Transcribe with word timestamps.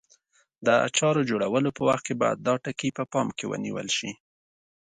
د 0.65 0.67
اچارو 0.87 1.21
جوړولو 1.29 1.69
په 1.77 1.81
وخت 1.87 2.03
کې 2.07 2.19
باید 2.21 2.37
دا 2.47 2.53
ټکي 2.63 2.89
په 2.97 3.03
پام 3.13 3.27
کې 3.37 3.45
ونیول 3.51 3.87
شي. 3.97 4.11